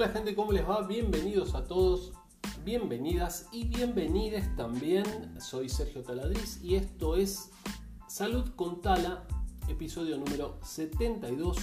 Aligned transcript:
Hola 0.00 0.12
gente, 0.12 0.34
¿cómo 0.34 0.50
les 0.50 0.66
va? 0.66 0.80
Bienvenidos 0.80 1.54
a 1.54 1.66
todos, 1.66 2.14
bienvenidas 2.64 3.50
y 3.52 3.64
bienvenides 3.64 4.56
también. 4.56 5.04
Soy 5.38 5.68
Sergio 5.68 6.02
Taladriz 6.02 6.58
y 6.64 6.76
esto 6.76 7.16
es 7.16 7.50
Salud 8.08 8.48
con 8.56 8.80
Tala, 8.80 9.26
episodio 9.68 10.16
número 10.16 10.58
72. 10.62 11.58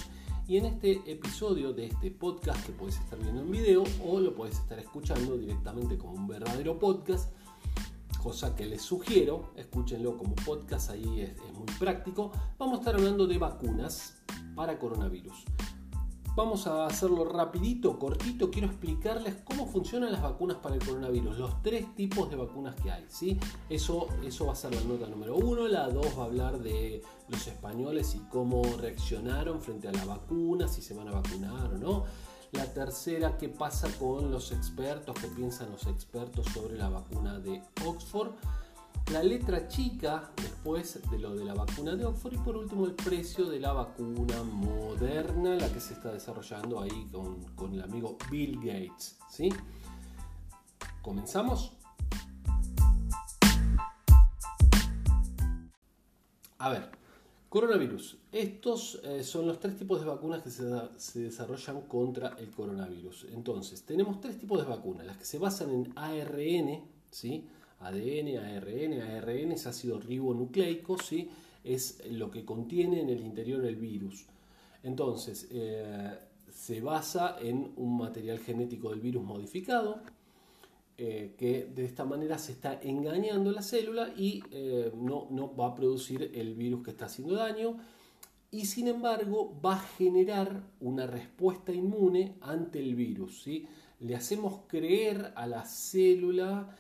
Y 0.48 0.58
en 0.58 0.66
este 0.66 1.02
episodio 1.12 1.74
de 1.74 1.88
este 1.88 2.12
podcast 2.12 2.64
que 2.64 2.74
puedes 2.74 3.00
estar 3.00 3.18
viendo 3.18 3.42
en 3.42 3.50
video 3.50 3.84
o 4.06 4.20
lo 4.20 4.36
puedes 4.36 4.60
estar 4.60 4.78
escuchando 4.78 5.36
directamente 5.36 5.98
como 5.98 6.14
un 6.14 6.28
verdadero 6.28 6.78
podcast, 6.78 7.34
cosa 8.22 8.56
que 8.56 8.68
les 8.68 8.84
sugiero, 8.84 9.52
escúchenlo 9.56 10.16
como 10.16 10.36
podcast, 10.36 10.92
ahí 10.92 11.22
es, 11.22 11.32
es 11.32 11.54
muy 11.58 11.66
práctico. 11.80 12.32
Vamos 12.60 12.78
a 12.78 12.82
estar 12.82 12.94
hablando 12.94 13.26
de 13.26 13.40
vacunas 13.40 14.22
para 14.54 14.78
coronavirus. 14.78 15.44
Vamos 16.38 16.68
a 16.68 16.86
hacerlo 16.86 17.26
rapidito, 17.26 17.98
cortito. 17.98 18.52
Quiero 18.52 18.68
explicarles 18.68 19.38
cómo 19.44 19.66
funcionan 19.66 20.12
las 20.12 20.22
vacunas 20.22 20.58
para 20.58 20.76
el 20.76 20.86
coronavirus. 20.86 21.36
Los 21.40 21.64
tres 21.64 21.96
tipos 21.96 22.30
de 22.30 22.36
vacunas 22.36 22.76
que 22.76 22.92
hay. 22.92 23.06
¿sí? 23.10 23.40
Eso, 23.68 24.08
eso 24.24 24.46
va 24.46 24.54
a 24.54 24.56
ser 24.56 24.76
la 24.76 24.82
nota 24.82 25.08
número 25.08 25.36
uno. 25.36 25.68
La 25.68 25.90
dos 25.90 26.16
va 26.16 26.22
a 26.22 26.26
hablar 26.28 26.60
de 26.60 27.02
los 27.28 27.48
españoles 27.48 28.14
y 28.14 28.20
cómo 28.30 28.62
reaccionaron 28.78 29.60
frente 29.60 29.88
a 29.88 29.92
la 29.92 30.06
vacuna, 30.06 30.68
si 30.68 30.84
se 30.84 30.94
van 30.94 31.08
a 31.08 31.14
vacunar 31.14 31.74
o 31.74 31.78
no. 31.80 32.04
La 32.52 32.72
tercera, 32.72 33.36
qué 33.40 33.50
pasa 33.50 33.90
con 33.98 34.30
los 34.30 34.52
expertos, 34.52 35.16
qué 35.20 35.30
piensan 35.30 35.72
los 35.72 35.88
expertos 35.88 36.46
sobre 36.54 36.78
la 36.78 36.88
vacuna 36.88 37.40
de 37.40 37.64
Oxford 37.84 38.34
la 39.12 39.24
letra 39.24 39.68
chica 39.70 40.32
después 40.36 41.00
de 41.10 41.20
lo 41.20 41.34
de 41.34 41.46
la 41.46 41.54
vacuna 41.54 41.96
de 41.96 42.06
Oxford 42.06 42.34
y 42.34 42.38
por 42.38 42.58
último 42.58 42.86
el 42.86 42.94
precio 42.94 43.46
de 43.46 43.60
la 43.60 43.72
vacuna 43.72 44.44
moderna, 44.44 45.56
la 45.56 45.72
que 45.72 45.80
se 45.80 45.94
está 45.94 46.12
desarrollando 46.12 46.82
ahí 46.82 47.10
con, 47.56 47.74
el 47.74 47.82
amigo 47.82 48.18
Bill 48.30 48.58
Gates. 48.58 49.18
¿sí? 49.30 49.50
¿Comenzamos? 51.02 51.72
A 56.60 56.70
ver, 56.70 56.92
coronavirus. 57.48 58.18
Estos 58.32 59.00
eh, 59.06 59.24
son 59.24 59.48
los 59.48 59.60
tres 59.62 59.78
tipos 59.78 60.02
de 60.02 60.06
vacunas 60.08 60.42
que 60.42 60.50
se, 60.50 60.70
se, 60.98 61.20
desarrollan 61.22 61.82
contra 61.82 62.36
el 62.40 62.50
coronavirus. 62.50 63.28
Entonces, 63.32 63.84
tenemos 63.84 64.20
tres 64.20 64.38
tipos 64.38 64.60
de 64.60 64.66
vacunas, 64.66 65.06
las 65.06 65.18
que 65.18 65.26
se 65.26 65.38
basan 65.38 65.70
en 65.70 65.94
ARN, 65.96 66.84
¿sí? 67.10 67.48
ADN, 67.80 68.38
ARN, 68.38 69.02
ARN 69.02 69.52
es 69.52 69.68
ácido 69.68 70.00
ribonucleico, 70.00 70.98
¿sí? 70.98 71.30
es 71.64 72.02
lo 72.10 72.32
que 72.32 72.46
contiene 72.46 73.02
en 73.02 73.10
el 73.10 73.22
interior 73.22 73.66
el 73.66 73.76
virus. 73.76 74.26
Entonces, 74.84 75.48
eh, 75.52 76.18
se 76.50 76.82
basa 76.82 77.38
en 77.40 77.74
un 77.76 77.98
material 77.98 78.40
genético 78.40 78.90
del 78.90 79.02
virus 79.02 79.24
modificado, 79.24 80.02
eh, 80.98 81.36
que 81.38 81.66
de 81.66 81.86
esta 81.86 82.06
manera 82.06 82.40
se 82.40 82.54
está 82.54 82.80
engañando 82.82 83.52
la 83.52 83.62
célula 83.62 84.14
y 84.18 84.44
eh, 84.52 84.92
no, 84.96 85.28
no 85.30 85.56
va 85.56 85.68
a 85.68 85.76
producir 85.76 86.32
el 86.34 86.56
virus 86.56 86.84
que 86.84 86.92
está 86.92 87.06
haciendo 87.06 87.36
daño 87.36 87.78
y 88.50 88.66
sin 88.66 88.88
embargo 88.88 89.54
va 89.64 89.76
a 89.76 89.80
generar 89.80 90.64
una 90.80 91.06
respuesta 91.06 91.74
inmune 91.74 92.36
ante 92.42 92.80
el 92.80 92.96
virus. 92.96 93.44
¿sí? 93.44 93.68
Le 94.00 94.16
hacemos 94.16 94.62
creer 94.68 95.34
a 95.36 95.46
la 95.48 95.66
célula 95.66 96.76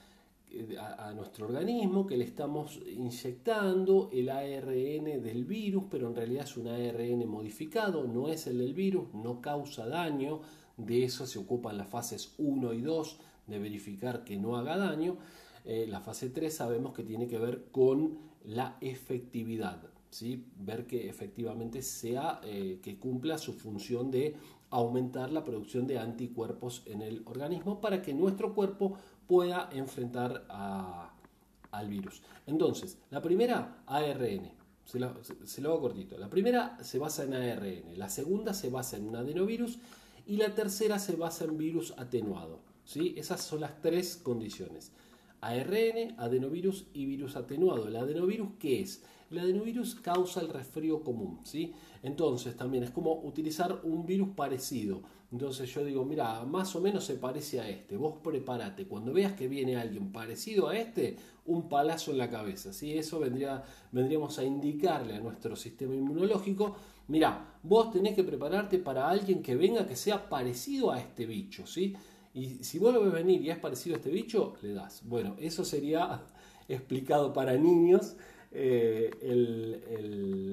a, 0.79 1.13
nuestro 1.13 1.45
organismo 1.45 2.07
que 2.07 2.17
le 2.17 2.23
estamos 2.23 2.79
inyectando 2.87 4.09
el 4.11 4.29
ARN 4.29 5.21
del 5.21 5.45
virus, 5.45 5.85
pero 5.89 6.07
en 6.07 6.15
realidad 6.15 6.45
es 6.45 6.57
un 6.57 6.67
ARN 6.67 7.27
modificado, 7.27 8.07
no 8.07 8.29
es 8.29 8.47
el 8.47 8.59
del 8.59 8.73
virus, 8.73 9.13
no 9.13 9.41
causa 9.41 9.87
daño, 9.87 10.41
de 10.77 11.03
eso 11.03 11.25
se 11.25 11.39
ocupan 11.39 11.77
las 11.77 11.89
fases 11.89 12.33
1 12.37 12.73
y 12.73 12.81
2 12.81 13.19
de 13.47 13.59
verificar 13.59 14.23
que 14.23 14.37
no 14.37 14.57
haga 14.57 14.77
daño. 14.77 15.17
Eh, 15.65 15.85
la 15.87 15.99
fase 15.99 16.29
3 16.29 16.53
sabemos 16.53 16.93
que 16.93 17.03
tiene 17.03 17.27
que 17.27 17.39
ver 17.39 17.65
con 17.71 18.17
la 18.45 18.77
efectividad, 18.79 19.81
¿sí? 20.09 20.45
ver 20.59 20.87
que 20.87 21.09
efectivamente 21.09 21.81
sea, 21.81 22.39
eh, 22.43 22.79
que 22.81 22.97
cumpla 22.97 23.37
su 23.37 23.53
función 23.53 24.11
de 24.11 24.35
aumentar 24.69 25.31
la 25.31 25.43
producción 25.43 25.87
de 25.87 25.97
anticuerpos 25.97 26.83
en 26.85 27.01
el 27.01 27.21
organismo 27.25 27.79
para 27.79 28.01
que 28.01 28.13
nuestro 28.13 28.53
cuerpo 28.53 28.97
pueda 29.27 29.69
enfrentar 29.71 30.45
al 31.71 31.89
virus. 31.89 32.21
Entonces, 32.45 32.97
la 33.09 33.21
primera, 33.21 33.83
ARN. 33.85 34.51
Se 34.85 34.99
lo, 34.99 35.21
se 35.21 35.61
lo 35.61 35.71
hago 35.71 35.81
cortito. 35.81 36.17
La 36.17 36.29
primera 36.29 36.77
se 36.81 36.97
basa 36.97 37.23
en 37.23 37.33
ARN, 37.33 37.99
la 37.99 38.07
segunda 38.07 38.53
se 38.53 38.69
basa 38.69 38.95
en 38.95 39.09
un 39.09 39.17
adenovirus 39.17 39.79
y 40.25 40.37
la 40.37 40.55
tercera 40.55 40.97
se 40.97 41.17
basa 41.17 41.43
en 41.43 41.57
virus 41.57 41.93
atenuado. 41.97 42.59
¿sí? 42.85 43.13
Esas 43.17 43.41
son 43.41 43.61
las 43.61 43.81
tres 43.81 44.17
condiciones. 44.17 44.91
ARN, 45.41 46.15
adenovirus 46.17 46.87
y 46.93 47.05
virus 47.05 47.35
atenuado. 47.35 47.87
¿El 47.87 47.95
adenovirus 47.95 48.49
qué 48.59 48.81
es? 48.81 49.03
El 49.29 49.39
adenovirus 49.39 49.95
causa 49.95 50.41
el 50.41 50.49
resfrío 50.49 51.03
común, 51.03 51.39
¿sí? 51.43 51.73
Entonces 52.01 52.55
también 52.55 52.83
es 52.83 52.91
como 52.91 53.13
utilizar 53.21 53.81
un 53.83 54.05
virus 54.05 54.29
parecido. 54.29 55.01
Entonces 55.31 55.73
yo 55.73 55.83
digo, 55.83 56.05
mira, 56.05 56.45
más 56.45 56.73
o 56.75 56.81
menos 56.81 57.03
se 57.03 57.15
parece 57.15 57.59
a 57.59 57.67
este. 57.67 57.97
Vos 57.97 58.15
prepárate. 58.23 58.87
Cuando 58.87 59.11
veas 59.11 59.33
que 59.33 59.49
viene 59.49 59.75
alguien 59.75 60.11
parecido 60.13 60.69
a 60.69 60.77
este, 60.77 61.17
un 61.45 61.67
palazo 61.67 62.11
en 62.11 62.19
la 62.19 62.29
cabeza. 62.29 62.71
¿sí? 62.71 62.97
Eso 62.97 63.19
vendría, 63.19 63.63
vendríamos 63.91 64.39
a 64.39 64.45
indicarle 64.45 65.15
a 65.15 65.19
nuestro 65.19 65.57
sistema 65.57 65.95
inmunológico, 65.95 66.77
mira, 67.09 67.57
vos 67.63 67.91
tenés 67.91 68.15
que 68.15 68.23
prepararte 68.23 68.79
para 68.79 69.09
alguien 69.09 69.41
que 69.41 69.57
venga 69.57 69.85
que 69.85 69.97
sea 69.97 70.29
parecido 70.29 70.91
a 70.91 70.99
este 70.99 71.25
bicho. 71.25 71.67
¿sí? 71.67 71.93
Y 72.37 72.63
si 72.63 72.77
vos 72.77 72.93
lo 72.93 73.01
ves 73.01 73.13
venir 73.13 73.41
y 73.41 73.49
es 73.49 73.57
parecido 73.57 73.95
a 73.95 73.97
este 73.97 74.11
bicho, 74.11 74.53
le 74.61 74.73
das. 74.73 75.01
Bueno, 75.05 75.35
eso 75.39 75.65
sería 75.65 76.21
explicado 76.67 77.33
para 77.33 77.57
niños. 77.57 78.15
Eh, 78.51 79.09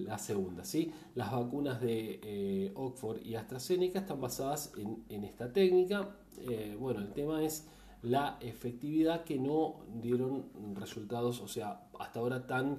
la 0.09 0.19
segunda. 0.19 0.65
¿sí? 0.65 0.93
Las 1.15 1.31
vacunas 1.31 1.83
de 1.83 2.21
eh, 2.23 2.73
Oxford 2.75 3.21
y 3.23 3.35
AstraZeneca 3.35 3.99
están 4.01 4.19
basadas 4.19 4.73
en, 5.11 5.25
esta 5.25 5.53
técnica. 5.53 6.17
Eh, 6.49 6.75
bueno, 6.79 7.01
el 7.01 7.13
tema 7.13 7.45
es 7.45 7.67
la 8.03 8.39
efectividad 8.41 9.23
que 9.25 9.39
no 9.39 9.85
dieron 10.01 10.47
resultados, 10.75 11.41
o 11.41 11.49
sea, 11.49 11.87
hasta 11.99 12.21
ahora 12.21 12.47
tan, 12.47 12.79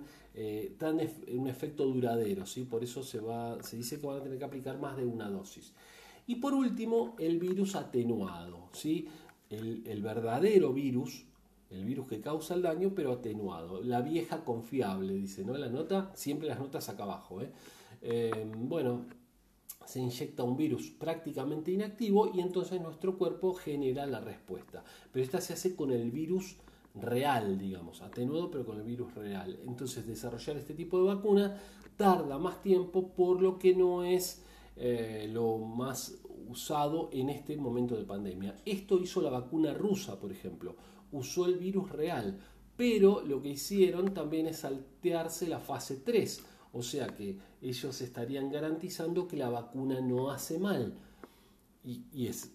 tan 0.77 0.99
un 1.33 1.47
efecto 1.47 1.85
duradero, 1.85 2.45
¿sí? 2.45 2.63
por 2.63 2.83
eso 2.83 3.01
se, 3.01 3.19
va, 3.19 3.61
se 3.63 3.77
dice 3.77 3.99
que 3.99 4.05
van 4.05 4.19
a 4.19 4.23
tener 4.23 4.37
que 4.37 4.45
aplicar 4.45 4.77
más 4.79 4.97
de 4.97 5.05
una 5.05 5.29
dosis. 5.29 5.73
Y 6.27 6.35
por 6.35 6.53
último, 6.53 7.15
el 7.19 7.39
virus 7.39 7.75
atenuado, 7.75 8.69
¿sí? 8.73 9.07
el, 9.49 10.01
verdadero 10.01 10.73
virus 10.73 11.25
el 11.69 11.83
virus 11.83 12.07
que 12.07 12.21
causa 12.21 12.53
el 12.53 12.61
daño, 12.61 12.93
pero 12.95 13.11
atenuado. 13.11 13.81
La 13.81 14.01
vieja 14.01 14.43
confiable, 14.45 15.13
dice, 15.13 15.43
¿no? 15.43 15.57
La 15.57 15.67
nota, 15.67 16.11
siempre 16.13 16.47
las 16.47 16.59
notas 16.59 16.87
acá 16.89 17.03
abajo. 17.03 17.41
¿eh? 17.41 17.51
Em, 18.01 18.69
bueno, 18.69 19.05
se 19.85 19.99
inyecta 19.99 20.43
un 20.43 20.55
virus 20.55 20.91
prácticamente 20.91 21.71
inactivo 21.71 22.31
y 22.33 22.39
entonces 22.39 22.79
nuestro 22.79 23.17
cuerpo 23.17 23.53
genera 23.53 24.05
la 24.05 24.21
respuesta. 24.21 24.83
Pero 25.11 25.25
esta 25.25 25.41
se 25.41 25.53
hace 25.53 25.75
con 25.75 25.91
el 25.91 26.11
virus 26.11 26.57
real, 26.93 27.57
digamos, 27.57 28.01
atenuado 28.01 28.51
pero 28.51 28.65
con 28.65 28.77
el 28.77 28.83
virus 28.83 29.13
real. 29.15 29.59
Entonces 29.65 30.07
desarrollar 30.07 30.57
este 30.57 30.75
tipo 30.75 30.97
de 30.99 31.15
vacuna 31.15 31.59
tarda 31.97 32.37
más 32.37 32.61
tiempo 32.61 33.09
por 33.09 33.41
lo 33.41 33.57
que 33.59 33.75
no 33.75 34.03
es 34.03 34.43
eh, 34.75 35.29
lo 35.31 35.57
más 35.57 36.19
usado 36.47 37.09
en 37.11 37.29
este 37.29 37.57
momento 37.57 37.95
de 37.95 38.03
pandemia. 38.03 38.55
Esto 38.65 38.99
hizo 38.99 39.21
la 39.21 39.29
vacuna 39.29 39.73
rusa, 39.73 40.19
por 40.19 40.31
ejemplo 40.31 40.75
usó 41.15 41.45
el 41.45 41.55
virus 41.55 41.89
real, 41.91 42.37
pero 42.75 43.21
lo 43.21 43.41
que 43.41 43.49
hicieron 43.49 44.13
también 44.13 44.47
es 44.47 44.59
saltearse 44.59 45.47
la 45.47 45.59
fase 45.59 45.97
3, 45.97 46.43
o 46.73 46.81
sea 46.81 47.07
que 47.07 47.37
ellos 47.61 48.01
estarían 48.01 48.51
garantizando 48.51 49.27
que 49.27 49.37
la 49.37 49.49
vacuna 49.49 50.01
no 50.01 50.29
hace 50.29 50.59
mal. 50.59 50.93
Y, 51.83 52.27
es 52.27 52.51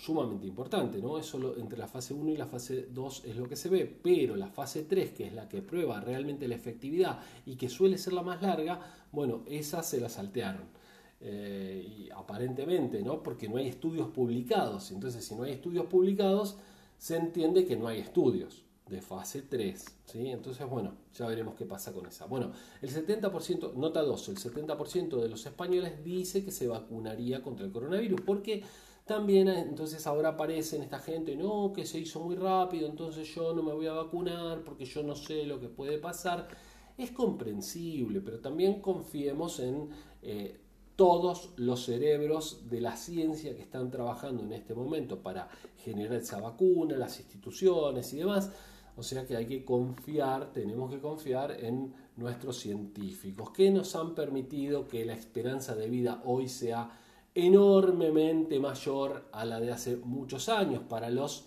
sumamente 0.00 0.46
importante, 0.46 0.98
¿no? 0.98 1.18
Eso 1.18 1.56
entre 1.58 1.78
la 1.78 1.88
fase 1.88 2.14
1 2.14 2.30
y 2.30 2.36
la 2.36 2.46
fase 2.46 2.86
2 2.90 3.24
es 3.26 3.36
lo 3.36 3.48
que 3.48 3.56
se 3.56 3.68
ve, 3.68 3.98
pero 4.02 4.36
la 4.36 4.48
fase 4.48 4.84
3, 4.84 5.10
que 5.10 5.26
es 5.26 5.34
la 5.34 5.48
que 5.48 5.60
prueba 5.60 6.00
realmente 6.00 6.48
la 6.48 6.54
efectividad 6.54 7.20
y 7.44 7.56
que 7.56 7.68
suele 7.68 7.98
ser 7.98 8.12
la 8.12 8.22
más 8.22 8.40
larga, 8.40 8.80
bueno, 9.12 9.42
esa 9.46 9.82
se 9.82 10.00
la 10.00 10.08
saltearon. 10.08 10.77
Eh, 11.20 11.84
y 11.86 12.10
aparentemente, 12.10 13.02
¿no? 13.02 13.22
Porque 13.22 13.48
no 13.48 13.56
hay 13.56 13.68
estudios 13.68 14.08
publicados. 14.08 14.90
Entonces, 14.92 15.24
si 15.24 15.34
no 15.34 15.42
hay 15.42 15.52
estudios 15.52 15.86
publicados, 15.86 16.56
se 16.96 17.16
entiende 17.16 17.64
que 17.64 17.76
no 17.76 17.88
hay 17.88 17.98
estudios 18.00 18.64
de 18.88 19.00
fase 19.02 19.42
3. 19.42 19.84
¿sí? 20.04 20.28
Entonces, 20.28 20.68
bueno, 20.68 20.94
ya 21.14 21.26
veremos 21.26 21.54
qué 21.54 21.66
pasa 21.66 21.92
con 21.92 22.06
esa. 22.06 22.26
Bueno, 22.26 22.52
el 22.80 22.90
70%, 22.90 23.74
nota 23.74 24.02
2, 24.02 24.28
el 24.30 24.36
70% 24.38 25.20
de 25.20 25.28
los 25.28 25.44
españoles 25.46 26.02
dice 26.04 26.44
que 26.44 26.50
se 26.50 26.66
vacunaría 26.66 27.42
contra 27.42 27.66
el 27.66 27.72
coronavirus, 27.72 28.20
porque 28.22 28.62
también 29.04 29.48
entonces 29.48 30.06
ahora 30.06 30.30
aparecen 30.30 30.82
esta 30.82 30.98
gente, 30.98 31.36
no, 31.36 31.72
que 31.74 31.86
se 31.86 31.98
hizo 31.98 32.20
muy 32.20 32.36
rápido, 32.36 32.86
entonces 32.86 33.26
yo 33.34 33.54
no 33.54 33.62
me 33.62 33.72
voy 33.72 33.86
a 33.86 33.92
vacunar 33.92 34.62
porque 34.64 34.84
yo 34.84 35.02
no 35.02 35.14
sé 35.14 35.44
lo 35.44 35.60
que 35.60 35.68
puede 35.68 35.98
pasar. 35.98 36.48
Es 36.96 37.12
comprensible, 37.12 38.20
pero 38.20 38.40
también 38.40 38.80
confiemos 38.80 39.60
en... 39.60 39.88
Eh, 40.22 40.60
todos 40.98 41.50
los 41.54 41.84
cerebros 41.84 42.68
de 42.68 42.80
la 42.80 42.96
ciencia 42.96 43.54
que 43.54 43.62
están 43.62 43.88
trabajando 43.88 44.42
en 44.42 44.52
este 44.52 44.74
momento 44.74 45.22
para 45.22 45.48
generar 45.76 46.18
esa 46.18 46.40
vacuna, 46.40 46.96
las 46.96 47.20
instituciones 47.20 48.12
y 48.12 48.16
demás. 48.16 48.50
O 48.96 49.04
sea 49.04 49.24
que 49.24 49.36
hay 49.36 49.46
que 49.46 49.64
confiar, 49.64 50.52
tenemos 50.52 50.90
que 50.90 50.98
confiar 50.98 51.52
en 51.52 51.94
nuestros 52.16 52.58
científicos, 52.58 53.50
que 53.52 53.70
nos 53.70 53.94
han 53.94 54.16
permitido 54.16 54.88
que 54.88 55.04
la 55.04 55.12
esperanza 55.12 55.76
de 55.76 55.88
vida 55.88 56.20
hoy 56.24 56.48
sea 56.48 56.90
enormemente 57.32 58.58
mayor 58.58 59.28
a 59.30 59.44
la 59.44 59.60
de 59.60 59.70
hace 59.70 59.98
muchos 59.98 60.48
años 60.48 60.82
para 60.88 61.10
los 61.10 61.46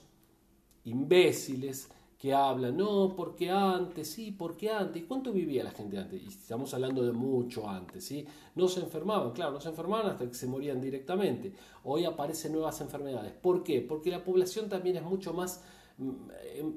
imbéciles 0.85 1.89
que 2.21 2.35
hablan, 2.35 2.77
no, 2.77 3.15
porque 3.15 3.49
antes, 3.49 4.11
sí, 4.11 4.31
porque 4.31 4.69
antes. 4.69 5.01
¿Y 5.01 5.05
cuánto 5.07 5.33
vivía 5.33 5.63
la 5.63 5.71
gente 5.71 5.97
antes? 5.97 6.21
Y 6.21 6.27
estamos 6.27 6.71
hablando 6.75 7.01
de 7.03 7.13
mucho 7.13 7.67
antes, 7.67 8.05
¿sí? 8.05 8.23
No 8.53 8.67
se 8.67 8.79
enfermaban, 8.79 9.31
claro, 9.31 9.53
no 9.53 9.59
se 9.59 9.69
enfermaban 9.69 10.05
hasta 10.05 10.27
que 10.27 10.35
se 10.35 10.45
morían 10.45 10.79
directamente. 10.79 11.51
Hoy 11.83 12.05
aparecen 12.05 12.51
nuevas 12.51 12.79
enfermedades. 12.79 13.33
¿Por 13.33 13.63
qué? 13.63 13.81
Porque 13.81 14.11
la 14.11 14.23
población 14.23 14.69
también 14.69 14.97
es 14.97 15.01
mucho 15.01 15.33
más, 15.33 15.63
mm, 15.97 16.11
em, 16.57 16.73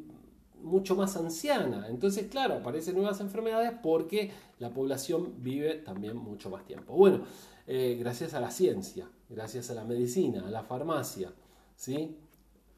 mucho 0.63 0.97
más 0.97 1.15
anciana. 1.15 1.89
Entonces, 1.91 2.29
claro, 2.31 2.55
aparecen 2.55 2.95
nuevas 2.95 3.21
enfermedades 3.21 3.73
porque 3.83 4.31
la 4.61 4.73
población 4.73 5.35
vive 5.43 5.75
también 5.75 6.17
mucho 6.17 6.49
más 6.49 6.65
tiempo. 6.65 6.95
Bueno, 6.95 7.21
eh, 7.67 7.99
gracias 8.01 8.33
a 8.33 8.41
la 8.41 8.51
ciencia, 8.51 9.11
gracias 9.29 9.71
a 9.71 9.75
la 9.75 9.85
medicina, 9.85 10.47
a 10.47 10.51
la 10.51 10.63
farmacia, 10.63 11.35
¿sí? 11.77 12.17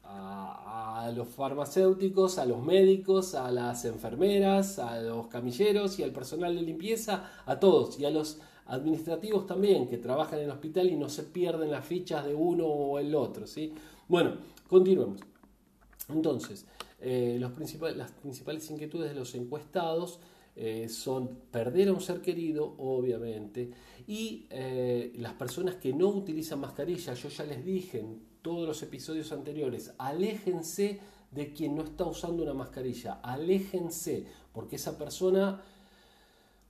A, 0.07 1.11
los 1.15 1.27
farmacéuticos, 1.29 2.37
a 2.37 2.45
los 2.45 2.61
médicos, 2.61 3.35
a 3.35 3.51
las 3.51 3.85
enfermeras, 3.85 4.79
a 4.79 4.99
los 4.99 5.27
camilleros 5.27 5.99
y 5.99 6.03
al 6.03 6.11
personal 6.11 6.55
de 6.55 6.61
limpieza, 6.61 7.31
a 7.45 7.59
todos 7.59 7.99
y 7.99 8.05
a 8.05 8.09
los 8.09 8.39
administrativos 8.65 9.45
también 9.45 9.87
que 9.87 9.97
trabajan 9.97 10.39
en 10.39 10.45
el 10.45 10.51
hospital 10.51 10.89
y 10.89 10.97
no 10.97 11.07
se 11.07 11.23
pierden 11.23 11.71
las 11.71 11.85
fichas 11.85 12.25
de 12.25 12.35
uno 12.35 12.65
o 12.65 12.99
el 12.99 13.15
otro. 13.15 13.47
¿sí? 13.47 13.73
Bueno, 14.07 14.33
continuemos. 14.67 15.21
Entonces, 16.09 16.65
eh, 16.99 17.37
los 17.39 17.51
las 17.95 18.11
principales 18.11 18.71
inquietudes 18.71 19.09
de 19.09 19.15
los 19.15 19.35
encuestados 19.35 20.19
eh, 20.59 20.89
son 20.89 21.37
perder 21.51 21.89
a 21.89 21.93
un 21.93 22.01
ser 22.01 22.19
querido, 22.19 22.73
obviamente, 22.79 23.69
y 24.07 24.47
eh, 24.49 25.13
las 25.17 25.33
personas 25.33 25.75
que 25.75 25.93
no 25.93 26.07
utilizan 26.07 26.59
mascarilla, 26.59 27.13
yo 27.13 27.29
ya 27.29 27.43
les 27.43 27.63
dije 27.63 27.99
en 27.99 28.19
todos 28.41 28.67
los 28.67 28.81
episodios 28.81 29.31
anteriores, 29.31 29.93
aléjense 29.99 30.99
de 31.29 31.53
quien 31.53 31.75
no 31.75 31.83
está 31.83 32.05
usando 32.05 32.41
una 32.41 32.55
mascarilla, 32.55 33.19
aléjense, 33.21 34.25
porque 34.51 34.77
esa 34.77 34.97
persona 34.97 35.61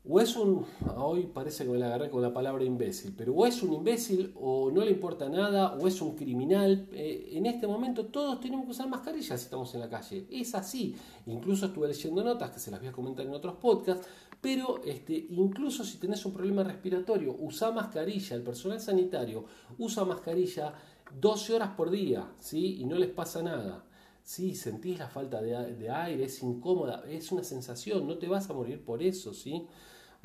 o 0.10 0.22
es 0.22 0.36
un, 0.38 0.66
hoy 0.96 1.30
parece 1.34 1.66
que 1.66 1.70
me 1.70 1.78
la 1.78 1.88
agarré 1.88 2.10
con 2.10 2.22
la 2.22 2.34
palabra 2.34 2.64
imbécil, 2.64 3.14
pero 3.18 3.34
o 3.34 3.46
es 3.46 3.62
un 3.62 3.74
imbécil 3.74 4.34
o 4.40 4.72
no 4.72 4.84
le 4.84 4.92
importa 4.92 5.28
nada 5.28 5.76
o 5.76 5.88
es 5.88 6.02
un 6.02 6.16
criminal. 6.16 6.88
Eh, 6.94 7.32
en 7.34 7.46
este 7.46 7.68
momento 7.68 8.06
todos 8.06 8.40
tenemos 8.40 8.66
que 8.66 8.72
usar 8.72 8.88
mascarillas 8.88 9.40
si 9.40 9.46
estamos 9.46 9.74
en 9.74 9.82
la 9.82 9.90
calle. 9.90 10.26
Es 10.32 10.56
así. 10.56 10.96
Incluso 11.26 11.66
estuve 11.66 11.88
leyendo 11.88 12.24
notas 12.24 12.52
que 12.52 12.60
se 12.60 12.72
las 12.72 12.80
voy 12.80 12.90
a 12.90 12.92
comentar 12.94 13.26
en 13.26 13.34
otros 13.34 13.56
podcasts, 13.56 14.08
pero 14.40 14.82
este, 14.86 15.28
incluso 15.32 15.84
si 15.84 15.98
tenés 15.98 16.26
un 16.26 16.32
problema 16.32 16.64
respiratorio, 16.64 17.36
usa 17.40 17.72
mascarilla. 17.72 18.36
El 18.36 18.44
personal 18.44 18.80
sanitario 18.80 19.46
usa 19.78 20.06
mascarilla 20.06 20.74
12 21.20 21.54
horas 21.54 21.70
por 21.76 21.90
día, 21.90 22.32
¿sí? 22.40 22.78
Y 22.80 22.86
no 22.86 22.98
les 22.98 23.10
pasa 23.10 23.42
nada. 23.42 23.84
Sí, 24.24 24.56
sentís 24.56 25.00
la 25.00 25.08
falta 25.08 25.42
de, 25.42 25.76
de 25.76 25.90
aire, 25.90 26.26
es 26.26 26.44
incómoda, 26.44 27.04
es 27.08 27.32
una 27.32 27.44
sensación, 27.44 28.06
no 28.06 28.18
te 28.18 28.28
vas 28.28 28.50
a 28.50 28.54
morir 28.54 28.84
por 28.84 29.02
eso, 29.02 29.34
¿sí? 29.34 29.66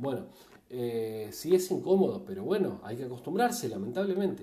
Bueno, 0.03 0.27
eh, 0.69 1.29
sí 1.31 1.55
es 1.55 1.71
incómodo, 1.71 2.25
pero 2.25 2.43
bueno, 2.43 2.81
hay 2.83 2.97
que 2.97 3.05
acostumbrarse, 3.05 3.69
lamentablemente. 3.69 4.43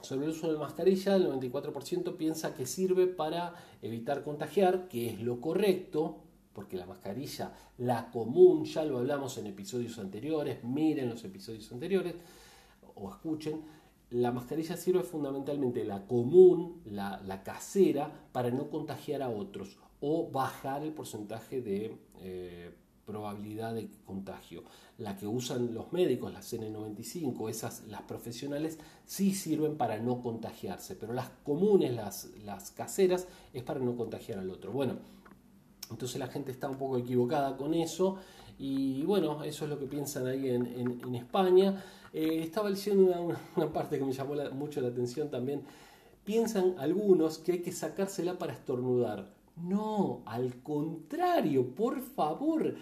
Sobre 0.00 0.26
el 0.26 0.30
uso 0.30 0.52
de 0.52 0.56
mascarilla, 0.56 1.16
el 1.16 1.26
94% 1.26 2.16
piensa 2.16 2.54
que 2.54 2.66
sirve 2.66 3.08
para 3.08 3.56
evitar 3.82 4.22
contagiar, 4.22 4.86
que 4.86 5.10
es 5.10 5.20
lo 5.20 5.40
correcto, 5.40 6.18
porque 6.52 6.76
la 6.76 6.86
mascarilla, 6.86 7.52
la 7.78 8.12
común, 8.12 8.64
ya 8.64 8.84
lo 8.84 8.98
hablamos 8.98 9.38
en 9.38 9.48
episodios 9.48 9.98
anteriores, 9.98 10.62
miren 10.62 11.08
los 11.08 11.24
episodios 11.24 11.72
anteriores 11.72 12.14
o 12.94 13.10
escuchen, 13.10 13.62
la 14.10 14.30
mascarilla 14.30 14.76
sirve 14.76 15.02
fundamentalmente 15.02 15.84
la 15.84 16.06
común, 16.06 16.80
la, 16.84 17.42
casera, 17.42 18.28
para 18.30 18.52
no 18.52 18.70
contagiar 18.70 19.20
a 19.22 19.30
otros 19.30 19.78
o 20.00 20.30
bajar 20.30 20.84
el 20.84 20.92
porcentaje 20.92 21.60
de 21.60 21.96
eh, 22.20 22.70
probabilidad 23.10 23.74
de 23.74 23.88
contagio. 24.06 24.62
La 24.98 25.16
que 25.16 25.26
usan 25.26 25.74
los 25.74 25.92
médicos, 25.92 26.32
las 26.32 26.52
N95, 26.52 27.50
esas, 27.50 27.86
las 27.88 28.02
profesionales, 28.02 28.78
sí 29.04 29.34
sirven 29.34 29.76
para 29.76 29.98
no 29.98 30.22
contagiarse, 30.22 30.94
pero 30.94 31.12
las 31.12 31.30
comunes, 31.44 31.92
las, 31.94 32.30
las 32.44 32.70
caseras, 32.70 33.26
es 33.52 33.62
para 33.62 33.80
no 33.80 33.96
contagiar 33.96 34.38
al 34.38 34.50
otro. 34.50 34.72
Bueno, 34.72 34.94
entonces 35.90 36.18
la 36.18 36.28
gente 36.28 36.52
está 36.52 36.68
un 36.68 36.76
poco 36.76 36.98
equivocada 36.98 37.56
con 37.56 37.74
eso 37.74 38.16
y 38.58 39.02
bueno, 39.04 39.42
eso 39.42 39.64
es 39.64 39.70
lo 39.70 39.78
que 39.78 39.86
piensan 39.86 40.26
ahí 40.26 40.50
en, 40.50 41.14
España. 41.14 41.82
Eh, 42.12 42.40
estaba 42.42 42.68
leyendo 42.68 43.04
una, 43.04 43.38
una, 43.56 43.72
parte 43.72 43.98
que 43.98 44.04
me 44.04 44.12
llamó 44.12 44.34
mucho 44.52 44.80
la 44.80 44.88
atención 44.88 45.30
también. 45.30 45.62
Piensan 46.24 46.74
algunos 46.78 47.38
que 47.38 47.52
hay 47.52 47.58
que 47.60 47.72
sacársela 47.72 48.38
para 48.38 48.52
estornudar. 48.52 49.40
No, 49.56 50.22
al 50.26 50.62
contrario, 50.62 51.74
por 51.74 52.00
favor, 52.00 52.74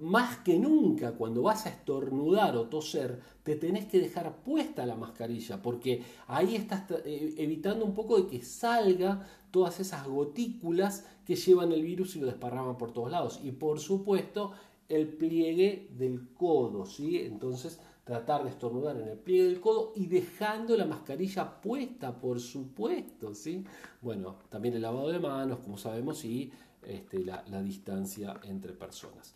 más 0.00 0.38
que 0.38 0.58
nunca 0.58 1.12
cuando 1.12 1.42
vas 1.42 1.66
a 1.66 1.70
estornudar 1.70 2.56
o 2.56 2.68
toser, 2.68 3.20
te 3.42 3.56
tenés 3.56 3.86
que 3.86 3.98
dejar 3.98 4.42
puesta 4.42 4.84
la 4.84 4.94
mascarilla, 4.94 5.62
porque 5.62 6.02
ahí 6.26 6.54
estás 6.54 6.84
eh, 7.04 7.34
evitando 7.38 7.84
un 7.84 7.94
poco 7.94 8.20
de 8.20 8.26
que 8.26 8.42
salga 8.44 9.26
todas 9.50 9.80
esas 9.80 10.06
gotículas 10.06 11.06
que 11.24 11.36
llevan 11.36 11.72
el 11.72 11.82
virus 11.82 12.16
y 12.16 12.20
lo 12.20 12.26
desparraman 12.26 12.76
por 12.76 12.92
todos 12.92 13.10
lados. 13.10 13.40
Y 13.42 13.52
por 13.52 13.80
supuesto, 13.80 14.52
el 14.88 15.08
pliegue 15.08 15.88
del 15.96 16.28
codo, 16.34 16.84
¿sí? 16.84 17.18
Entonces, 17.20 17.80
tratar 18.04 18.44
de 18.44 18.50
estornudar 18.50 18.96
en 18.96 19.08
el 19.08 19.18
pliegue 19.18 19.44
del 19.44 19.60
codo 19.60 19.92
y 19.96 20.06
dejando 20.06 20.76
la 20.76 20.84
mascarilla 20.84 21.60
puesta, 21.60 22.20
por 22.20 22.38
supuesto, 22.38 23.34
¿sí? 23.34 23.64
Bueno, 24.02 24.36
también 24.50 24.74
el 24.74 24.82
lavado 24.82 25.08
de 25.08 25.18
manos, 25.18 25.60
como 25.60 25.78
sabemos, 25.78 26.24
y 26.24 26.52
este, 26.82 27.24
la 27.24 27.62
distancia 27.62 28.38
entre 28.44 28.74
personas. 28.74 29.34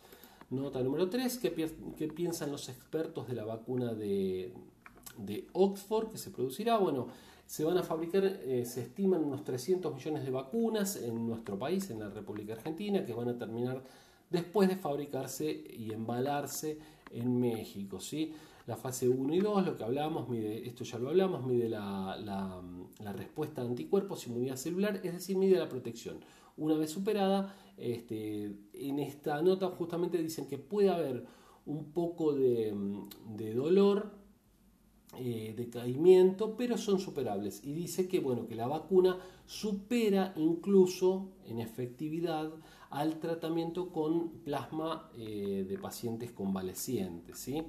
Nota 0.51 0.83
número 0.83 1.09
3, 1.09 1.37
¿qué, 1.37 2.07
piensan 2.09 2.51
los 2.51 2.67
expertos 2.67 3.25
de 3.29 3.35
la 3.35 3.45
vacuna 3.45 3.93
de, 3.93 4.53
Oxford 5.53 6.11
que 6.11 6.17
se 6.17 6.29
producirá? 6.29 6.77
Bueno, 6.77 7.07
se 7.45 7.63
van 7.63 7.77
a 7.77 7.83
fabricar, 7.83 8.25
eh, 8.25 8.65
se 8.65 8.81
estiman 8.81 9.23
unos 9.23 9.45
300 9.45 9.95
millones 9.95 10.25
de 10.25 10.29
vacunas 10.29 10.97
en 10.97 11.25
nuestro 11.25 11.57
país, 11.57 11.89
en 11.89 12.01
la 12.01 12.09
República 12.09 12.51
Argentina, 12.51 13.05
que 13.05 13.13
van 13.13 13.29
a 13.29 13.37
terminar 13.37 13.81
después 14.29 14.67
de 14.67 14.75
fabricarse 14.75 15.49
y 15.49 15.93
embalarse 15.93 16.79
en 17.11 17.39
México. 17.39 18.01
¿sí? 18.01 18.33
La 18.67 18.75
fase 18.75 19.07
1 19.07 19.33
y 19.33 19.39
2, 19.39 19.65
lo 19.65 19.77
que 19.77 19.85
hablamos, 19.85 20.27
mide, 20.27 20.67
esto 20.67 20.83
ya 20.83 20.99
lo 20.99 21.09
hablamos, 21.09 21.45
mide 21.45 21.69
la, 21.69 22.17
la, 22.19 23.13
respuesta 23.13 23.61
de 23.61 23.69
anticuerpos, 23.69 24.27
inmunidad 24.27 24.57
celular, 24.57 24.99
es 25.01 25.13
decir, 25.13 25.37
mide 25.37 25.57
la 25.57 25.69
protección. 25.69 26.17
Una 26.57 26.75
vez 26.75 26.91
superada, 26.91 27.55
este, 27.77 28.55
en 28.73 28.99
esta 28.99 29.41
nota 29.41 29.67
justamente 29.69 30.17
dicen 30.21 30.47
que 30.47 30.57
puede 30.57 30.89
haber 30.89 31.25
un 31.65 31.91
poco 31.91 32.33
de, 32.33 32.73
dolor, 33.55 34.11
eh, 35.17 35.53
de 35.55 35.69
caimiento, 35.69 36.55
pero 36.57 36.77
son 36.77 36.99
superables. 36.99 37.61
Y 37.63 37.73
dice 37.73 38.07
que, 38.07 38.19
bueno, 38.19 38.47
que 38.47 38.55
la 38.55 38.67
vacuna 38.67 39.17
supera 39.45 40.33
incluso 40.37 41.29
en 41.45 41.59
efectividad 41.59 42.51
al 42.89 43.19
tratamiento 43.19 43.89
con 43.89 44.29
plasma 44.43 45.09
eh, 45.17 45.65
de 45.67 45.77
pacientes 45.77 46.31
convalecientes. 46.31 47.37
¿sí? 47.37 47.63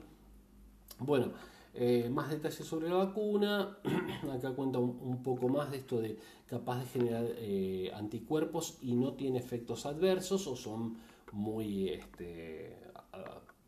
Bueno, 0.98 1.32
eh, 1.74 2.08
más 2.10 2.30
detalles 2.30 2.66
sobre 2.66 2.88
la 2.88 2.96
vacuna. 2.96 3.78
Acá 4.32 4.52
cuenta 4.54 4.78
un, 4.78 5.22
poco 5.22 5.48
más 5.48 5.70
de 5.70 5.78
esto 5.78 6.00
de 6.00 6.18
capaz 6.46 6.80
de 6.80 6.86
generar 6.86 7.24
eh, 7.38 7.90
anticuerpos 7.94 8.78
y 8.82 8.94
no 8.94 9.14
tiene 9.14 9.38
efectos 9.38 9.86
adversos 9.86 10.46
o 10.46 10.56
son 10.56 10.96
muy 11.32 11.88
este, 11.88 12.76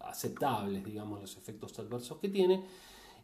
aceptables, 0.01 0.85
digamos, 0.85 1.21
los 1.21 1.37
efectos 1.37 1.79
adversos 1.79 2.19
que 2.19 2.29
tiene. 2.29 2.63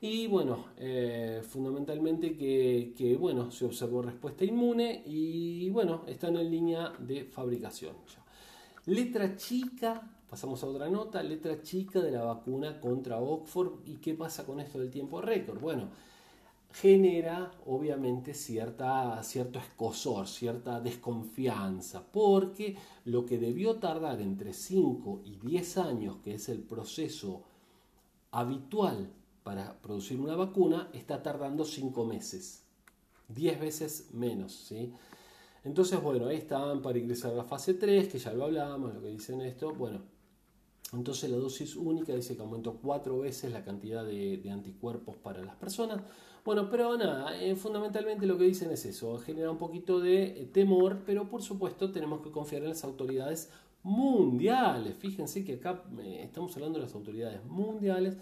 Y 0.03 0.27
bueno, 0.29 0.69
eh, 0.79 1.43
fundamentalmente 1.47 2.35
que, 2.35 3.17
bueno, 3.21 3.51
se 3.51 3.67
observó 3.67 4.01
respuesta 4.01 4.47
inmune 4.47 5.03
y 5.05 5.69
bueno, 5.69 6.05
están 6.07 6.37
en 6.37 6.51
línea 6.51 6.95
de 6.99 7.25
fabricación. 7.25 7.97
Letra 8.87 9.37
chica 9.37 10.11
Pasamos 10.31 10.63
a 10.63 10.69
otra 10.69 10.89
nota, 10.89 11.25
letra 11.25 11.61
chica 11.61 12.01
de 12.01 12.13
la 12.13 12.23
vacuna 12.23 12.81
contra 12.81 13.19
Oxford. 13.19 13.81
¿Y 13.85 13.97
qué 13.97 14.15
pasa 14.15 14.47
con 14.47 14.61
esto 14.61 14.79
del 14.79 14.89
tiempo 14.89 15.21
récord? 15.21 15.61
Bueno, 15.61 15.89
genera 16.73 17.51
obviamente 17.67 18.33
cierta, 18.33 19.21
cierto 19.25 19.59
escosor, 19.59 20.29
cierta 20.29 20.81
desconfianza, 20.81 22.05
porque 22.13 22.77
lo 23.07 23.27
que 23.27 23.39
debió 23.39 23.81
tardar 23.81 24.21
entre 24.21 24.53
5 24.53 25.23
y 25.25 25.37
10 25.39 25.79
años, 25.79 26.17
que 26.23 26.35
es 26.35 26.49
el 26.49 26.61
proceso 26.61 27.43
habitual 28.31 29.13
para 29.43 29.81
producir 29.83 30.21
una 30.21 30.37
vacuna 30.37 30.91
está 30.93 31.25
tardando 31.25 31.65
5 31.65 32.05
meses, 32.05 32.63
10 33.31 33.61
veces 33.61 34.11
menos. 34.13 34.53
¿sí? 34.53 34.93
Entonces, 35.65 36.01
bueno, 36.01 36.27
ahí 36.27 36.37
están 36.37 36.83
para 36.83 36.99
ingresar 36.99 37.33
a 37.33 37.39
la 37.39 37.45
fase 37.45 37.75
3, 37.75 38.07
que 38.07 38.21
ya 38.21 38.33
lo 38.33 38.45
hablamos, 38.45 38.95
lo 38.95 39.03
que 39.03 39.09
dicen 39.09 39.41
esto. 39.41 39.75
Bueno, 39.75 40.20
entonces 40.93 41.31
la 41.31 41.37
dosis 41.37 41.77
única 41.77 42.15
dice 42.15 42.37
que 42.37 42.43
aumentó 42.43 42.79
4 42.83 43.19
veces 43.19 43.53
la 43.53 43.65
cantidad 43.65 44.05
de, 44.05 44.51
anticuerpos 44.51 45.17
para 45.17 45.43
las 45.45 45.57
personas. 45.57 46.03
Bueno, 46.45 46.69
pero 46.71 46.97
nada, 46.97 47.39
eh, 47.41 47.55
fundamentalmente 47.55 48.27
lo 48.27 48.39
que 48.39 48.45
dicen 48.45 48.71
es 48.71 48.87
eso, 48.87 49.19
genera 49.19 49.51
un 49.51 49.59
poquito 49.59 50.01
de 50.01 50.43
eh, 50.43 50.47
temor, 50.47 51.03
pero 51.05 51.29
por 51.29 51.43
supuesto 51.43 51.93
tenemos 51.93 52.23
que 52.23 52.31
confiar 52.31 52.63
en 52.63 52.71
las 52.71 52.83
autoridades 52.83 53.51
mundiales. 53.83 54.97
Fíjense 54.97 55.45
que 55.45 55.55
acá 55.55 55.85
eh, 55.99 56.23
estamos 56.25 56.55
hablando 56.57 56.79
de 56.79 56.87
las 56.87 56.95
autoridades 56.95 57.45
mundiales 57.45 58.17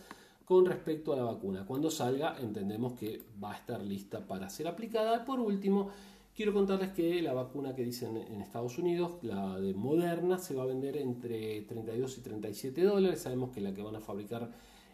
con 0.44 0.66
respecto 0.66 1.12
a 1.12 1.16
la 1.16 1.24
vacuna. 1.24 1.64
Cuando 1.66 1.90
salga 1.90 2.38
entendemos 2.40 2.94
que 2.94 3.22
va 3.42 3.52
a 3.52 3.56
estar 3.56 3.82
lista 3.82 4.26
para 4.26 4.48
ser 4.48 4.66
aplicada. 4.66 5.24
Por 5.24 5.40
último, 5.40 5.90
quiero 6.38 6.54
contarles 6.54 6.90
que 6.90 7.20
la 7.20 7.32
vacuna 7.32 7.74
que 7.74 7.82
dicen 7.82 8.16
en 8.16 8.40
Estados 8.40 8.78
Unidos, 8.78 9.14
la 9.22 9.58
de 9.58 9.74
Moderna, 9.74 10.38
se 10.38 10.54
va 10.54 10.62
a 10.62 10.66
vender 10.66 10.96
entre 10.96 11.62
32 11.62 12.18
y 12.18 12.20
37 12.20 12.84
dólares. 12.84 13.22
Sabemos 13.22 13.50
que 13.50 13.60
la 13.60 13.74
que 13.74 13.82
van 13.82 13.96
a 13.96 14.00
fabricar 14.00 14.48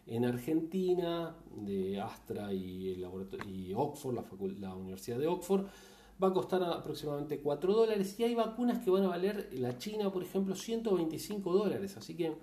en 0.07 0.25
Argentina, 0.25 1.35
de 1.55 2.01
Astra 2.01 2.51
y, 2.51 2.93
el 2.93 3.05
y 3.47 3.73
Oxford, 3.75 4.15
la, 4.15 4.25
la 4.59 4.73
Universidad 4.73 5.19
de 5.19 5.27
Oxford, 5.27 5.67
va 6.21 6.29
a 6.29 6.33
costar 6.33 6.63
aproximadamente 6.63 7.39
4 7.39 7.73
dólares 7.75 8.19
y 8.19 8.23
hay 8.23 8.33
vacunas 8.33 8.83
que 8.83 8.89
van 8.89 9.03
a 9.03 9.09
valer, 9.09 9.49
la 9.53 9.77
China 9.77 10.11
por 10.11 10.23
ejemplo, 10.23 10.55
125 10.55 11.53
dólares. 11.53 11.95
Así 11.95 12.15
que 12.15 12.33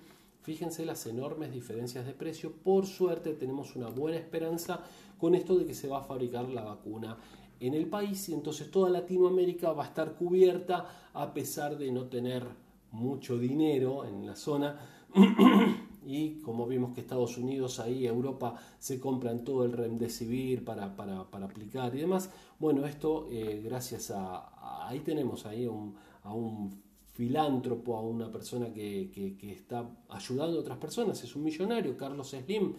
Fíjense 0.43 0.85
las 0.85 1.07
enormes 1.07 1.53
diferencias 1.53 2.05
de 2.05 2.15
precio. 2.15 2.53
Por 2.53 2.87
suerte 2.87 3.33
tenemos 3.35 3.77
una 3.77 3.89
buena 3.89 4.19
esperanza 4.19 4.81
con 5.23 5.37
esto 5.37 5.57
de 5.57 5.65
que 5.65 5.73
se 5.73 5.87
va 5.87 5.99
a 5.99 6.03
fabricar 6.03 6.49
la 6.49 6.65
vacuna 6.65 7.17
en 7.61 7.75
el 7.75 7.87
país 7.87 8.29
y 8.29 8.35
entonces 8.35 8.73
toda 8.73 8.91
Latinoamérica 8.91 9.71
va 9.71 9.85
a 9.85 9.87
estar 9.87 10.15
cubierta 10.15 11.11
a 11.15 11.33
pesar 11.33 11.79
de 11.79 11.93
no 11.93 12.07
tener 12.07 12.45
mucho 12.91 13.39
dinero 13.39 14.05
en 14.05 14.27
la 14.27 14.35
zona. 14.35 14.81
y 16.05 16.41
como 16.41 16.67
vimos 16.67 16.93
que 16.93 17.03
Estados 17.03 17.39
Unidos 17.39 17.79
ahí, 17.79 18.05
Europa, 18.05 18.57
se 18.81 18.99
compran 18.99 19.45
todo 19.45 19.65
el 19.65 19.71
remdesivir 19.71 20.65
para, 20.65 20.97
para, 20.97 21.31
para 21.31 21.47
aplicar 21.47 21.95
y 21.95 22.01
demás. 22.01 22.29
Bueno, 22.59 22.85
esto 22.85 23.29
eh, 23.31 23.63
gracias 23.65 24.11
a, 24.11 24.89
ahí 24.89 24.99
tenemos 24.99 25.47
ahí 25.47 25.67
a 25.67 26.35
un 26.35 26.83
filántropo, 27.13 27.97
a 27.97 28.01
una 28.01 28.29
persona 28.33 28.73
que, 28.73 29.37
está 29.41 29.89
ayudando 30.09 30.59
a 30.59 30.61
otras 30.63 30.79
personas, 30.79 31.23
es 31.23 31.37
un 31.37 31.45
millonario, 31.45 31.97
Carlos 31.97 32.31
Slim, 32.31 32.75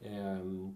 em, 0.00 0.72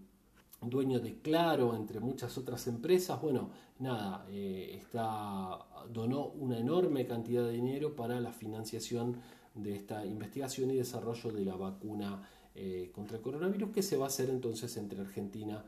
dueño 0.70 1.00
de 1.00 1.18
Claro, 1.20 1.74
entre 1.74 2.00
muchas 2.00 2.36
otras 2.38 2.66
empresas, 2.66 3.20
bueno, 3.20 3.50
nada, 3.78 4.26
eh, 4.30 4.76
está, 4.78 5.58
donó 5.92 6.26
una 6.26 6.58
enorme 6.58 7.06
cantidad 7.06 7.44
de 7.44 7.52
dinero 7.52 7.94
para 7.96 8.20
la 8.20 8.32
financiación 8.32 9.16
de 9.54 9.74
esta 9.74 10.06
investigación 10.06 10.70
y 10.70 10.76
desarrollo 10.76 11.30
de 11.30 11.44
la 11.44 11.56
vacuna 11.56 12.28
eh, 12.54 12.90
contra 12.94 13.16
el 13.16 13.22
coronavirus 13.22 13.70
que 13.70 13.82
se 13.82 13.96
va 13.96 14.04
a 14.04 14.08
hacer 14.08 14.30
entonces 14.30 14.76
entre 14.76 15.00
Argentina 15.00 15.64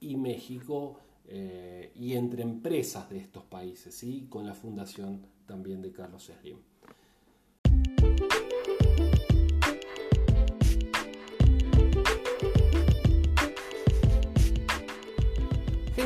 y 0.00 0.16
México 0.16 0.98
eh, 1.26 1.92
y 1.94 2.14
entre 2.14 2.42
empresas 2.42 3.08
de 3.08 3.18
estos 3.18 3.44
países, 3.44 4.04
con 4.28 4.46
la 4.46 4.54
fundación 4.54 5.26
también 5.46 5.80
de 5.80 5.92
Carlos 5.92 6.30
Slim. 6.40 6.58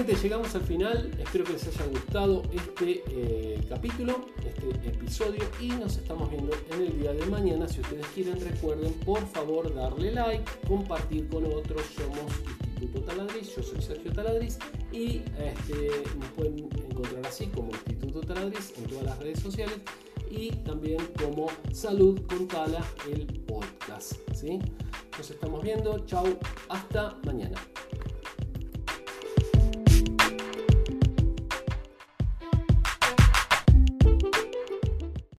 Llegamos 0.07 0.55
al 0.55 0.63
final. 0.63 1.11
Espero 1.19 1.45
que 1.45 1.55
les 1.55 1.67
haya 1.67 1.85
gustado 1.87 2.43
este 2.53 3.03
eh, 3.11 3.61
capítulo, 3.69 4.27
este 4.47 4.89
episodio 4.91 5.43
y 5.61 5.69
nos 5.71 5.97
estamos 5.97 6.31
viendo 6.31 6.53
en 6.73 6.83
el 6.83 7.01
día 7.01 7.13
de 7.13 7.27
mañana. 7.27 7.69
Si 7.69 7.81
ustedes 7.81 8.07
quieren, 8.15 8.41
recuerden 8.41 8.93
por 9.05 9.27
favor 9.27 9.75
darle 9.75 10.13
like, 10.13 10.45
compartir 10.69 11.29
con 11.29 11.47
otros. 11.47 11.83
Somos 11.97 12.33
Instituto 12.77 13.01
Taladriz, 13.07 13.57
yo 13.57 13.63
soy 13.63 13.83
Sergio 13.83 14.13
Taladriz 14.13 14.59
y 14.93 15.23
este, 15.37 15.91
nos 16.17 16.29
pueden 16.37 16.59
encontrar 16.59 17.27
así 17.27 17.47
como 17.47 17.73
Instituto 17.73 18.21
Taladriz 18.21 18.75
en 18.79 18.85
todas 18.85 19.05
las 19.05 19.19
redes 19.19 19.41
sociales 19.41 19.79
y 20.31 20.53
también 20.65 21.01
como 21.21 21.49
Salud 21.73 22.21
con 22.29 22.47
Tala, 22.47 22.85
el 23.11 23.27
podcast. 23.41 24.13
Nos 25.19 25.31
estamos 25.31 25.61
viendo. 25.63 26.07
Chau. 26.07 26.39
Hasta 26.69 27.19
mañana. 27.25 27.59